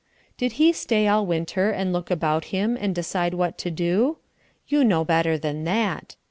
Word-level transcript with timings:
Did 0.35 0.53
he 0.53 0.73
stay 0.73 1.07
all 1.07 1.27
winter 1.27 1.69
and 1.69 1.93
look 1.93 2.09
about 2.09 2.45
him 2.45 2.75
and 2.75 2.95
decide 2.95 3.35
what 3.35 3.59
to 3.59 3.69
do? 3.69 4.17
You 4.67 4.83
know 4.83 5.05
better 5.05 5.37
than 5.37 5.63
that. 5.65 6.15